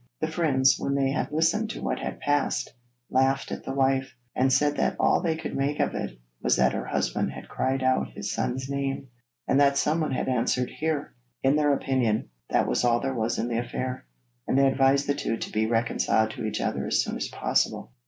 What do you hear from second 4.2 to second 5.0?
and said that